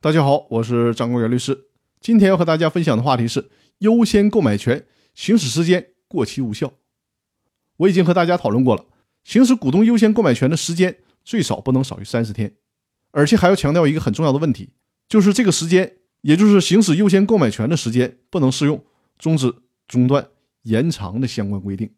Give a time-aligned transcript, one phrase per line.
[0.00, 1.70] 大家好，我是张国元律师。
[2.00, 6.72] 今天要和大家分享的话题是优先购买权行使时间过期无效。
[7.78, 8.84] 我已经和大家讨论过了，
[9.24, 12.54] 行使股东优先购买权的时间最少不能少于三十天，
[13.10, 14.70] 而且还要强调一个很重要的问题，
[15.08, 18.80] 就是这个时间，也就是行使优先购买权的时间，不能适用
[19.18, 19.52] 终止、
[19.88, 20.28] 中断、
[20.62, 21.90] 延长的相关规定。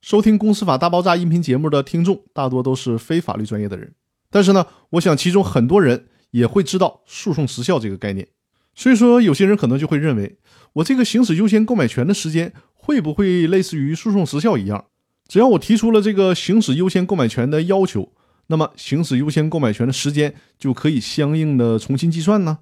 [0.00, 3.94] 收听《公司法大爆炸》音频节目的听众大多都是非法律专业的人，
[4.30, 6.08] 但是呢，我想其中很多人。
[6.30, 8.28] 也会知道诉讼时效这个概念，
[8.74, 10.38] 所以说有些人可能就会认为，
[10.74, 14.86] 我这个行使优先购买权的时间会不会类似于诉讼时效一样？
[15.26, 18.12] 只要我提出了这个行使优先购买权的要求，
[18.48, 22.60] 那么行使优先购买权的时间就可以相应的重新计算呢？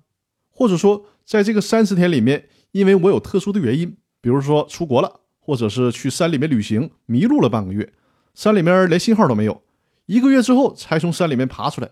[0.50, 7.92] 或者说，在这个三十天里面，因为我有特殊的原因，比如说出国了，或者是去山里面旅行迷路了半个月，
[8.34, 9.62] 山里面连信号都没有，
[10.06, 11.90] 一个月之后才从山里面爬出来。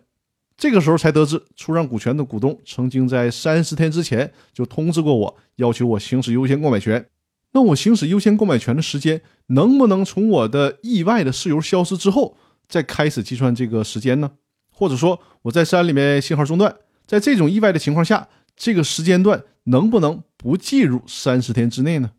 [0.56, 7.06] 这个时候才得知，出让股权的股东曾经在三十天之前就通知过我，要求我行使优先购买权。
[7.53, 12.36] 那我行使优先购买权的时间，能不能从我的意外的事由消失之后
[12.69, 14.33] 再开始计算这个时间呢？
[14.70, 16.75] 或者说我在山里面信号中断，
[17.06, 22.12] 在这种意外的情况下，这个时间段能不能不计入三十天之内呢？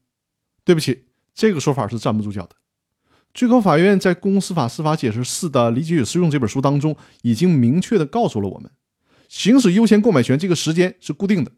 [0.64, 2.56] 对不起，这个说法是站不住脚的。
[3.38, 8.72] 最高法院在《公司法司法解释四》的理解与适用这本书当中，已经明确的告诉了我们，
[9.30, 11.52] 行使优先购买权这个时间是固定的，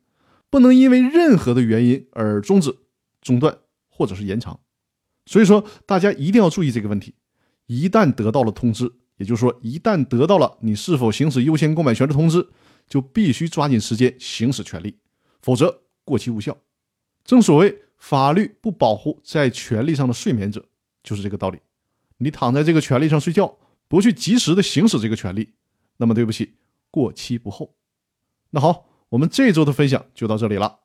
[0.49, 2.75] 不能因为任何的原因而终止、
[3.21, 4.59] 中断或者是延长。
[5.25, 7.15] 所以说，大家一定要注意这个问题。
[7.67, 12.45] 一旦得到了通知，也就是说，一旦得到了你是否行使优先购买权的通知，
[12.89, 14.97] 就必须抓紧时间行使权利，
[15.41, 16.57] 否则过期无效。
[17.23, 20.65] 正所谓，法律不保护在权利上的睡眠者，
[21.01, 21.59] 就是这个道理。
[22.19, 25.55] 你躺在这个权利上睡觉，不去及时的行使这个权利，
[25.97, 26.53] 那么对不起，
[26.91, 27.75] 过期不候。
[28.51, 30.79] 那好，我们这周的分享就到这里了。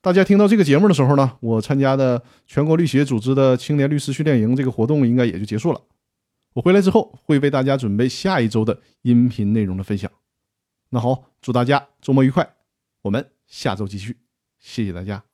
[0.00, 5.80] 大家听到这个节目的时候呢，我参加的全国律协组织的青年律师训练营这个活动应该也就结束了。
[6.52, 10.10] 我回来之后会为大家准备下一周的音频内容的分享。
[10.90, 12.54] 那好，祝大家周末愉快，
[13.02, 14.16] 我们下周继续，
[14.58, 15.33] 谢谢大家。